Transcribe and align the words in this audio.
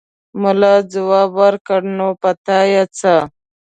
ملا 0.41 0.73
ځواب 0.93 1.29
ورکړ: 1.41 1.81
نو 1.97 2.07
په 2.21 2.29
تا 2.45 2.59
يې 2.73 2.83
څه! 2.97 3.15